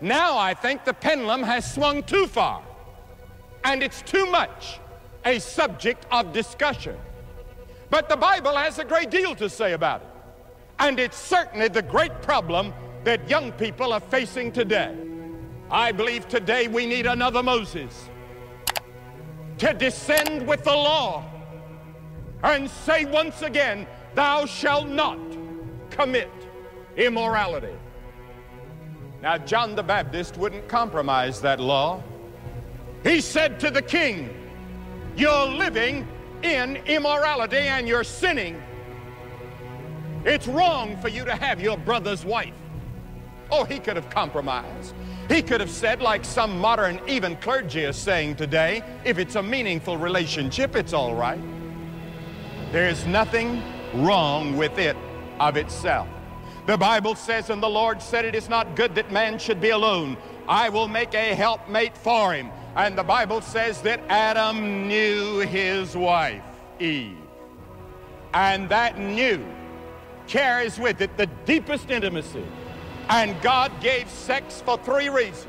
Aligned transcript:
Now 0.00 0.38
I 0.38 0.54
think 0.54 0.84
the 0.84 0.94
pendulum 0.94 1.42
has 1.42 1.72
swung 1.72 2.02
too 2.04 2.26
far, 2.26 2.62
and 3.64 3.82
it's 3.82 4.02
too 4.02 4.26
much 4.26 4.78
a 5.24 5.38
subject 5.40 6.06
of 6.10 6.32
discussion. 6.32 6.96
But 7.90 8.08
the 8.08 8.16
Bible 8.16 8.54
has 8.54 8.78
a 8.78 8.84
great 8.84 9.10
deal 9.10 9.34
to 9.36 9.48
say 9.48 9.72
about 9.72 10.02
it, 10.02 10.08
and 10.78 11.00
it's 11.00 11.16
certainly 11.16 11.68
the 11.68 11.82
great 11.82 12.22
problem 12.22 12.72
that 13.04 13.28
young 13.28 13.50
people 13.52 13.92
are 13.92 14.00
facing 14.00 14.52
today. 14.52 14.94
I 15.70 15.92
believe 15.92 16.28
today 16.28 16.68
we 16.68 16.86
need 16.86 17.06
another 17.06 17.42
Moses 17.42 18.08
to 19.58 19.74
descend 19.74 20.46
with 20.46 20.62
the 20.64 20.74
law 20.74 21.24
and 22.42 22.70
say 22.70 23.04
once 23.04 23.42
again, 23.42 23.86
Thou 24.14 24.46
shalt 24.46 24.88
not 24.88 25.18
commit 25.90 26.30
immorality. 26.96 27.74
Now, 29.20 29.36
John 29.36 29.74
the 29.74 29.82
Baptist 29.82 30.36
wouldn't 30.36 30.68
compromise 30.68 31.40
that 31.40 31.58
law. 31.58 32.02
He 33.02 33.20
said 33.20 33.58
to 33.60 33.70
the 33.70 33.82
king, 33.82 34.30
You're 35.16 35.46
living 35.46 36.06
in 36.42 36.76
immorality 36.86 37.56
and 37.56 37.88
you're 37.88 38.04
sinning. 38.04 38.62
It's 40.24 40.46
wrong 40.46 40.96
for 40.98 41.08
you 41.08 41.24
to 41.24 41.34
have 41.34 41.60
your 41.60 41.76
brother's 41.76 42.24
wife. 42.24 42.54
Oh, 43.50 43.64
he 43.64 43.78
could 43.78 43.96
have 43.96 44.10
compromised. 44.10 44.94
He 45.28 45.42
could 45.42 45.60
have 45.60 45.70
said, 45.70 46.00
like 46.00 46.24
some 46.24 46.58
modern, 46.58 47.00
even 47.08 47.36
clergy 47.36 47.80
is 47.80 47.96
saying 47.96 48.36
today, 48.36 48.82
if 49.04 49.18
it's 49.18 49.36
a 49.36 49.42
meaningful 49.42 49.96
relationship, 49.96 50.76
it's 50.76 50.92
all 50.92 51.14
right. 51.14 51.40
There's 52.72 53.06
nothing 53.06 53.62
wrong 53.94 54.56
with 54.56 54.78
it 54.78 54.96
of 55.40 55.56
itself. 55.56 56.08
The 56.68 56.76
Bible 56.76 57.14
says, 57.14 57.48
and 57.48 57.62
the 57.62 57.70
Lord 57.70 58.02
said, 58.02 58.26
It 58.26 58.34
is 58.34 58.50
not 58.50 58.76
good 58.76 58.94
that 58.96 59.10
man 59.10 59.38
should 59.38 59.58
be 59.58 59.70
alone. 59.70 60.18
I 60.46 60.68
will 60.68 60.86
make 60.86 61.14
a 61.14 61.34
helpmate 61.34 61.96
for 61.96 62.34
him. 62.34 62.50
And 62.76 62.96
the 62.96 63.02
Bible 63.02 63.40
says 63.40 63.80
that 63.82 64.02
Adam 64.10 64.86
knew 64.86 65.38
his 65.38 65.96
wife, 65.96 66.44
Eve. 66.78 67.16
And 68.34 68.68
that 68.68 68.98
knew 68.98 69.42
carries 70.26 70.78
with 70.78 71.00
it 71.00 71.16
the 71.16 71.24
deepest 71.46 71.90
intimacy. 71.90 72.44
And 73.08 73.40
God 73.40 73.72
gave 73.80 74.06
sex 74.10 74.60
for 74.60 74.76
three 74.76 75.08
reasons. 75.08 75.46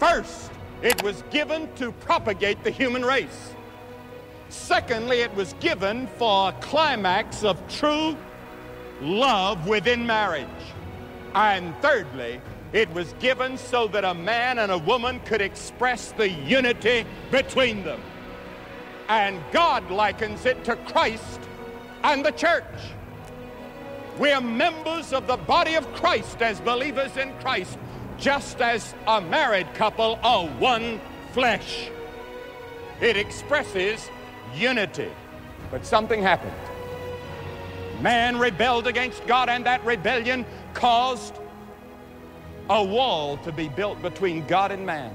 First, 0.00 0.50
it 0.82 1.00
was 1.04 1.22
given 1.30 1.72
to 1.76 1.92
propagate 1.92 2.64
the 2.64 2.72
human 2.72 3.04
race. 3.04 3.54
Secondly, 4.48 5.20
it 5.20 5.32
was 5.36 5.52
given 5.60 6.08
for 6.18 6.48
a 6.48 6.52
climax 6.54 7.44
of 7.44 7.62
true 7.68 8.16
love 9.00 9.66
within 9.66 10.06
marriage. 10.06 10.46
And 11.34 11.74
thirdly, 11.80 12.40
it 12.72 12.92
was 12.92 13.12
given 13.14 13.56
so 13.58 13.88
that 13.88 14.04
a 14.04 14.14
man 14.14 14.58
and 14.58 14.70
a 14.70 14.78
woman 14.78 15.20
could 15.20 15.40
express 15.40 16.12
the 16.12 16.28
unity 16.28 17.04
between 17.30 17.82
them. 17.82 18.00
And 19.08 19.40
God 19.52 19.90
likens 19.90 20.46
it 20.46 20.62
to 20.64 20.76
Christ 20.76 21.40
and 22.04 22.24
the 22.24 22.30
church. 22.30 22.64
We 24.18 24.30
are 24.32 24.40
members 24.40 25.12
of 25.12 25.26
the 25.26 25.36
body 25.36 25.74
of 25.74 25.92
Christ 25.94 26.42
as 26.42 26.60
believers 26.60 27.16
in 27.16 27.32
Christ, 27.40 27.78
just 28.18 28.60
as 28.60 28.94
a 29.06 29.20
married 29.20 29.72
couple 29.74 30.18
are 30.22 30.46
one 30.46 31.00
flesh. 31.32 31.88
It 33.00 33.16
expresses 33.16 34.08
unity. 34.54 35.10
But 35.70 35.86
something 35.86 36.22
happened. 36.22 36.69
Man 38.00 38.38
rebelled 38.38 38.86
against 38.86 39.26
God, 39.26 39.48
and 39.48 39.66
that 39.66 39.84
rebellion 39.84 40.46
caused 40.74 41.34
a 42.70 42.82
wall 42.82 43.36
to 43.38 43.52
be 43.52 43.68
built 43.68 44.00
between 44.00 44.46
God 44.46 44.70
and 44.70 44.86
man. 44.86 45.14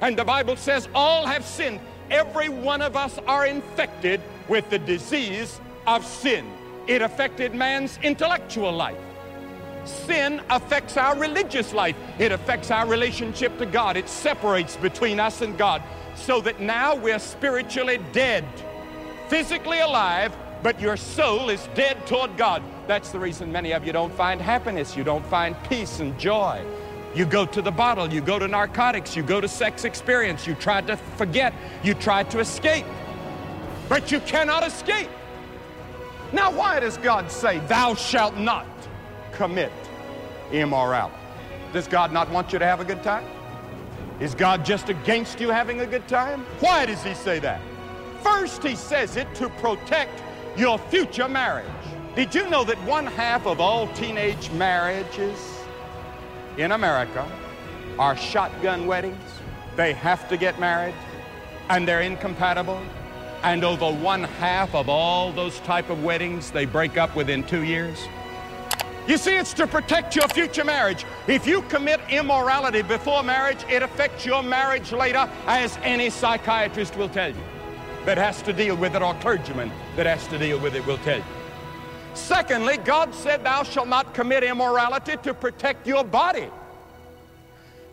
And 0.00 0.16
the 0.16 0.24
Bible 0.24 0.56
says 0.56 0.88
all 0.94 1.26
have 1.26 1.44
sinned. 1.44 1.80
Every 2.10 2.48
one 2.48 2.82
of 2.82 2.96
us 2.96 3.18
are 3.26 3.46
infected 3.46 4.20
with 4.48 4.68
the 4.70 4.78
disease 4.78 5.60
of 5.86 6.04
sin. 6.04 6.50
It 6.86 7.02
affected 7.02 7.54
man's 7.54 7.98
intellectual 8.02 8.72
life. 8.72 8.98
Sin 9.84 10.40
affects 10.50 10.96
our 10.96 11.18
religious 11.18 11.72
life. 11.72 11.96
It 12.18 12.32
affects 12.32 12.70
our 12.70 12.86
relationship 12.86 13.56
to 13.58 13.66
God. 13.66 13.96
It 13.96 14.08
separates 14.08 14.76
between 14.76 15.20
us 15.20 15.40
and 15.40 15.58
God 15.58 15.82
so 16.14 16.40
that 16.40 16.60
now 16.60 16.94
we're 16.94 17.18
spiritually 17.18 17.98
dead, 18.12 18.44
physically 19.28 19.80
alive, 19.80 20.36
but 20.62 20.80
your 20.80 20.96
soul 20.96 21.48
is 21.48 21.68
dead 21.74 22.06
toward 22.06 22.36
God. 22.36 22.62
That's 22.86 23.10
the 23.10 23.18
reason 23.18 23.50
many 23.50 23.72
of 23.72 23.84
you 23.86 23.92
don't 23.92 24.12
find 24.12 24.40
happiness, 24.40 24.96
you 24.96 25.04
don't 25.04 25.26
find 25.26 25.56
peace 25.64 26.00
and 26.00 26.18
joy. 26.18 26.64
You 27.14 27.26
go 27.26 27.44
to 27.44 27.60
the 27.60 27.70
bottle, 27.70 28.10
you 28.10 28.22
go 28.22 28.38
to 28.38 28.48
narcotics, 28.48 29.14
you 29.14 29.22
go 29.22 29.40
to 29.40 29.48
sex 29.48 29.84
experience, 29.84 30.46
you 30.46 30.54
try 30.54 30.80
to 30.82 30.96
forget, 30.96 31.52
you 31.82 31.92
try 31.94 32.22
to 32.24 32.38
escape, 32.38 32.86
but 33.88 34.10
you 34.10 34.20
cannot 34.20 34.66
escape. 34.66 35.10
Now, 36.32 36.50
why 36.50 36.80
does 36.80 36.96
God 36.96 37.30
say, 37.30 37.58
Thou 37.66 37.94
shalt 37.94 38.36
not 38.36 38.66
commit 39.32 39.72
immorality? 40.50 41.16
Does 41.74 41.86
God 41.86 42.12
not 42.12 42.30
want 42.30 42.52
you 42.52 42.58
to 42.58 42.64
have 42.64 42.80
a 42.80 42.84
good 42.84 43.02
time? 43.02 43.26
Is 44.20 44.34
God 44.34 44.64
just 44.64 44.88
against 44.88 45.40
you 45.40 45.50
having 45.50 45.80
a 45.80 45.86
good 45.86 46.06
time? 46.08 46.46
Why 46.60 46.86
does 46.86 47.02
He 47.02 47.12
say 47.12 47.38
that? 47.40 47.60
First, 48.22 48.62
He 48.62 48.74
says 48.74 49.16
it 49.16 49.34
to 49.34 49.50
protect 49.50 50.22
your 50.56 50.78
future 50.78 51.28
marriage. 51.28 51.66
Did 52.14 52.34
you 52.34 52.48
know 52.50 52.64
that 52.64 52.82
one 52.84 53.06
half 53.06 53.46
of 53.46 53.60
all 53.60 53.88
teenage 53.94 54.50
marriages 54.52 55.38
in 56.58 56.72
America 56.72 57.26
are 57.98 58.16
shotgun 58.16 58.86
weddings? 58.86 59.18
They 59.76 59.94
have 59.94 60.28
to 60.28 60.36
get 60.36 60.60
married 60.60 60.94
and 61.70 61.88
they're 61.88 62.02
incompatible. 62.02 62.80
And 63.42 63.64
over 63.64 63.90
one 63.90 64.24
half 64.24 64.74
of 64.74 64.88
all 64.88 65.32
those 65.32 65.58
type 65.60 65.90
of 65.90 66.04
weddings, 66.04 66.50
they 66.50 66.66
break 66.66 66.96
up 66.96 67.16
within 67.16 67.42
two 67.44 67.62
years. 67.62 67.98
You 69.08 69.16
see, 69.16 69.36
it's 69.36 69.52
to 69.54 69.66
protect 69.66 70.14
your 70.14 70.28
future 70.28 70.64
marriage. 70.64 71.04
If 71.26 71.44
you 71.44 71.62
commit 71.62 72.00
immorality 72.08 72.82
before 72.82 73.24
marriage, 73.24 73.64
it 73.68 73.82
affects 73.82 74.24
your 74.24 74.44
marriage 74.44 74.92
later, 74.92 75.28
as 75.46 75.76
any 75.82 76.08
psychiatrist 76.08 76.96
will 76.96 77.08
tell 77.08 77.30
you 77.30 77.42
that 78.04 78.18
has 78.18 78.42
to 78.42 78.52
deal 78.52 78.76
with 78.76 78.94
it, 78.94 79.02
or 79.02 79.14
clergyman 79.14 79.70
that 79.96 80.06
has 80.06 80.26
to 80.28 80.38
deal 80.38 80.58
with 80.58 80.74
it 80.74 80.84
will 80.86 80.98
tell 80.98 81.18
you. 81.18 81.24
Secondly, 82.14 82.76
God 82.78 83.14
said, 83.14 83.44
Thou 83.44 83.62
shalt 83.62 83.88
not 83.88 84.14
commit 84.14 84.44
immorality 84.44 85.16
to 85.22 85.32
protect 85.32 85.86
your 85.86 86.04
body. 86.04 86.48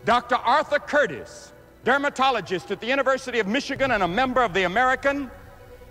Dr. 0.04 0.36
Arthur 0.36 0.78
Curtis, 0.78 1.52
dermatologist 1.84 2.70
at 2.70 2.80
the 2.80 2.86
University 2.86 3.38
of 3.38 3.46
Michigan 3.46 3.92
and 3.92 4.02
a 4.02 4.08
member 4.08 4.42
of 4.42 4.52
the 4.52 4.64
American 4.64 5.30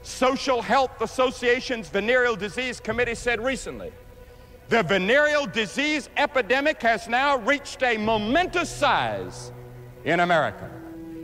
Social 0.02 0.62
Health 0.62 1.02
Association's 1.02 1.90
Venereal 1.90 2.36
Disease 2.36 2.80
Committee, 2.80 3.16
said 3.16 3.42
recently 3.42 3.92
the 4.70 4.84
venereal 4.84 5.48
disease 5.48 6.10
epidemic 6.16 6.80
has 6.84 7.08
now 7.08 7.38
reached 7.40 7.82
a 7.82 7.98
momentous 7.98 8.70
size 8.70 9.52
in 10.06 10.20
America. 10.20 10.70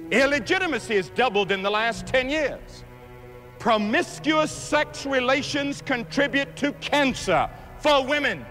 Illegitimacy 0.10 0.96
has 0.96 1.10
doubled 1.10 1.52
in 1.52 1.62
the 1.62 1.70
last 1.70 2.08
10 2.08 2.30
years 2.30 2.84
promiscuous 3.60 4.52
sex 4.52 5.06
relations 5.06 5.82
contribute 5.82 6.56
to 6.58 6.72
cancer 6.74 7.50
for 7.80 8.06
women. 8.06 8.46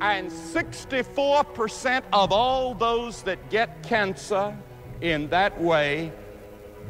And 0.00 0.30
64% 0.30 2.02
of 2.12 2.32
all 2.32 2.74
those 2.74 3.22
that 3.22 3.50
get 3.50 3.82
cancer 3.82 4.56
in 5.00 5.28
that 5.30 5.60
way 5.60 6.12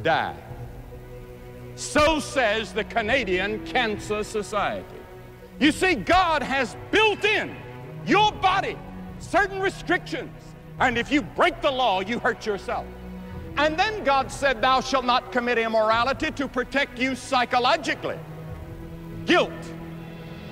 die. 0.03 0.37
So 1.77 2.21
says 2.21 2.73
the 2.73 2.85
Canadian 2.85 3.65
Cancer 3.67 4.25
Society. 4.25 4.87
You 5.61 5.73
see, 5.73 5.95
God 5.95 6.43
has 6.43 6.77
built 6.91 7.25
in 7.25 7.55
your 8.07 8.33
body 8.33 8.77
certain 9.19 9.61
restrictions. 9.61 10.31
And 10.79 10.99
if 10.99 11.11
you 11.11 11.23
break 11.23 11.63
the 11.63 11.71
law, 11.71 12.01
you 12.01 12.19
hurt 12.19 12.45
yourself. 12.45 12.87
And 13.57 13.79
then 13.79 14.05
God 14.05 14.31
said, 14.31 14.61
Thou 14.61 14.81
shalt 14.81 15.05
not 15.05 15.33
commit 15.33 15.59
immorality 15.59 16.31
to 16.33 16.47
protect 16.47 16.99
you 16.99 17.15
psychologically. 17.15 18.19
Guilt. 19.25 19.53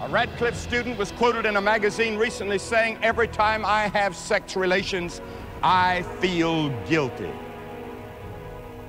A 0.01 0.09
Radcliffe 0.09 0.57
student 0.57 0.99
was 0.99 1.13
quoted 1.13 1.47
in 1.47 1.57
a 1.57 1.61
magazine 1.61 2.17
recently 2.17 2.59
saying, 2.59 2.99
Every 3.03 3.29
time 3.29 3.65
I 3.65 3.89
have 3.89 4.17
sex 4.17 4.57
relations, 4.57 5.21
I 5.63 6.03
feel 6.21 6.71
guilty. 6.87 7.31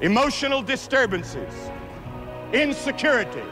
Emotional 0.01 0.61
disturbances, 0.61 1.53
insecurity. 2.51 3.43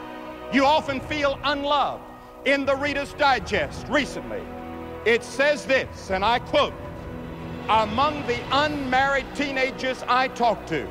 You 0.52 0.64
often 0.64 1.00
feel 1.00 1.38
unloved. 1.44 2.02
In 2.44 2.66
the 2.66 2.76
Reader's 2.76 3.14
Digest 3.14 3.88
recently, 3.88 4.42
it 5.06 5.24
says 5.24 5.64
this, 5.64 6.10
and 6.10 6.22
I 6.22 6.38
quote, 6.40 6.74
among 7.68 8.26
the 8.26 8.38
unmarried 8.52 9.26
teenagers 9.34 10.04
I 10.06 10.28
talk 10.28 10.66
to, 10.66 10.86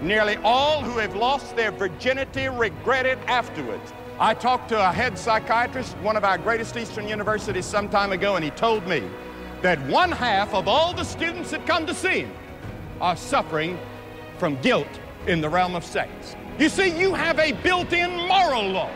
nearly 0.00 0.36
all 0.38 0.82
who 0.82 0.98
have 0.98 1.14
lost 1.14 1.56
their 1.56 1.70
virginity 1.70 2.48
regret 2.48 3.04
it 3.04 3.18
afterwards. 3.26 3.92
I 4.18 4.32
talked 4.32 4.70
to 4.70 4.88
a 4.88 4.92
head 4.92 5.18
psychiatrist 5.18 5.94
at 5.94 6.02
one 6.02 6.16
of 6.16 6.24
our 6.24 6.38
greatest 6.38 6.76
Eastern 6.76 7.06
universities 7.06 7.66
some 7.66 7.90
time 7.90 8.12
ago, 8.12 8.36
and 8.36 8.44
he 8.44 8.50
told 8.52 8.86
me 8.86 9.02
that 9.60 9.78
one 9.88 10.10
half 10.10 10.54
of 10.54 10.68
all 10.68 10.94
the 10.94 11.04
students 11.04 11.50
that 11.50 11.66
come 11.66 11.86
to 11.86 11.94
see 11.94 12.20
him 12.20 12.32
are 13.00 13.16
suffering 13.16 13.78
from 14.38 14.58
guilt 14.62 14.88
in 15.26 15.42
the 15.42 15.48
realm 15.48 15.74
of 15.74 15.84
sex. 15.84 16.34
You 16.58 16.70
see, 16.70 16.98
you 16.98 17.12
have 17.12 17.38
a 17.38 17.52
built-in 17.52 18.10
moral 18.26 18.68
law. 18.68 18.90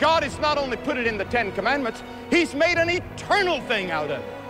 God 0.00 0.24
has 0.24 0.36
not 0.40 0.58
only 0.58 0.76
put 0.78 0.96
it 0.96 1.06
in 1.06 1.16
the 1.16 1.24
Ten 1.26 1.52
Commandments, 1.52 2.02
He's 2.28 2.54
made 2.54 2.78
an 2.78 2.90
eternal 2.90 3.60
thing 3.62 3.92
out 3.92 4.10
of 4.10 4.18
it 4.18 4.41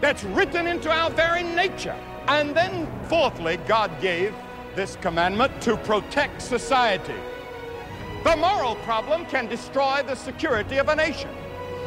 that's 0.00 0.24
written 0.24 0.66
into 0.66 0.90
our 0.90 1.10
very 1.10 1.42
nature. 1.42 1.96
And 2.28 2.54
then, 2.54 2.88
fourthly, 3.08 3.58
God 3.68 3.90
gave 4.00 4.34
this 4.74 4.96
commandment 4.96 5.60
to 5.62 5.76
protect 5.78 6.42
society. 6.42 7.20
The 8.24 8.36
moral 8.36 8.76
problem 8.76 9.24
can 9.26 9.46
destroy 9.46 10.02
the 10.06 10.14
security 10.14 10.78
of 10.78 10.88
a 10.88 10.96
nation. 10.96 11.30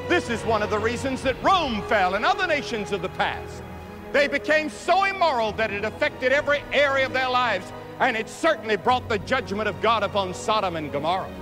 This 0.10 0.30
is 0.30 0.44
one 0.44 0.62
of 0.62 0.70
the 0.70 0.80
reasons 0.80 1.22
that 1.22 1.42
Rome 1.42 1.82
fell 1.84 2.16
and 2.16 2.26
other 2.26 2.48
nations 2.48 2.92
of 2.92 3.02
the 3.02 3.10
past. 3.10 3.64
They 4.12 4.28
became 4.28 4.70
so 4.70 5.06
immoral 5.06 5.54
that 5.54 5.72
it 5.72 5.86
affected 5.86 6.34
every 6.34 6.62
area 6.72 7.06
of 7.06 7.14
their 7.14 7.30
lives, 7.30 7.72
and 8.00 8.18
it 8.18 8.28
certainly 8.28 8.76
brought 8.76 9.08
the 9.10 9.20
judgment 9.20 9.70
of 9.70 9.82
God 9.82 10.04
upon 10.04 10.34
Sodom 10.34 10.76
and 10.76 10.92
Gomorrah. 10.92 11.34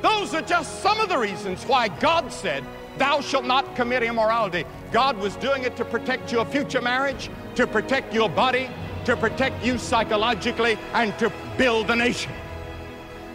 Those 0.00 0.34
are 0.34 0.42
just 0.42 0.82
some 0.82 1.00
of 1.00 1.08
the 1.08 1.18
reasons 1.18 1.64
why 1.64 1.88
God 1.88 2.32
said, 2.32 2.64
Thou 2.98 3.20
shalt 3.20 3.44
not 3.44 3.74
commit 3.74 4.02
immorality. 4.02 4.64
God 4.90 5.16
was 5.16 5.36
doing 5.36 5.64
it 5.64 5.76
to 5.76 5.84
protect 5.84 6.30
your 6.30 6.44
future 6.44 6.80
marriage, 6.80 7.30
to 7.54 7.66
protect 7.66 8.12
your 8.12 8.28
body, 8.28 8.68
to 9.04 9.16
protect 9.16 9.64
you 9.64 9.78
psychologically, 9.78 10.78
and 10.92 11.16
to 11.18 11.32
build 11.56 11.88
the 11.88 11.96
nation. 11.96 12.32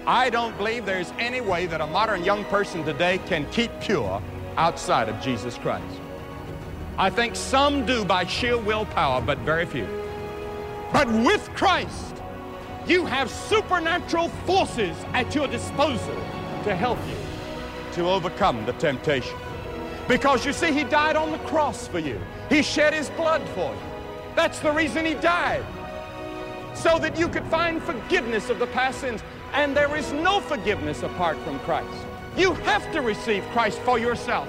I 0.05 0.29
don't 0.29 0.55
believe 0.57 0.85
there's 0.85 1.11
any 1.19 1.41
way 1.41 1.65
that 1.65 1.81
a 1.81 1.87
modern 1.87 2.23
young 2.23 2.45
person 2.45 2.85
today 2.85 3.17
can 3.25 3.49
keep 3.51 3.71
pure 3.81 4.21
outside 4.55 5.09
of 5.09 5.19
Jesus 5.19 5.57
Christ. 5.57 5.99
I 6.97 7.09
think 7.09 7.35
some 7.35 7.85
do 7.85 8.05
by 8.05 8.25
sheer 8.25 8.57
willpower, 8.57 9.21
but 9.21 9.37
very 9.39 9.65
few. 9.65 9.87
But 10.93 11.07
with 11.09 11.49
Christ, 11.55 12.15
you 12.87 13.05
have 13.05 13.29
supernatural 13.29 14.29
forces 14.45 14.95
at 15.13 15.35
your 15.35 15.47
disposal 15.47 16.15
to 16.63 16.75
help 16.75 16.97
you 17.09 17.93
to 17.93 18.09
overcome 18.09 18.65
the 18.65 18.73
temptation. 18.73 19.37
Because 20.07 20.45
you 20.45 20.53
see, 20.53 20.71
He 20.71 20.83
died 20.83 21.15
on 21.15 21.31
the 21.31 21.39
cross 21.39 21.87
for 21.87 21.99
you. 21.99 22.19
He 22.49 22.61
shed 22.61 22.93
His 22.93 23.09
blood 23.11 23.41
for 23.49 23.73
you. 23.73 23.81
That's 24.35 24.59
the 24.59 24.71
reason 24.71 25.05
He 25.05 25.15
died. 25.15 25.65
So 26.75 26.99
that 26.99 27.17
you 27.17 27.27
could 27.27 27.45
find 27.45 27.81
forgiveness 27.81 28.49
of 28.49 28.59
the 28.59 28.67
past 28.67 29.01
sins. 29.01 29.23
And 29.53 29.75
there 29.75 29.95
is 29.95 30.11
no 30.13 30.39
forgiveness 30.39 31.03
apart 31.03 31.37
from 31.39 31.59
Christ. 31.59 32.05
You 32.37 32.53
have 32.53 32.91
to 32.91 33.01
receive 33.01 33.43
Christ 33.51 33.79
for 33.79 33.97
yourself. 33.97 34.47